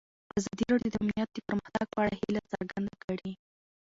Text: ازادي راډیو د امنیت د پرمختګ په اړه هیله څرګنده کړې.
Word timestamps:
ازادي 0.39 0.63
راډیو 0.71 0.91
د 0.93 0.95
امنیت 1.01 1.29
د 1.33 1.37
پرمختګ 1.47 1.85
په 1.91 1.99
اړه 2.03 2.13
هیله 2.21 2.41
څرګنده 2.51 2.95
کړې. 3.03 3.31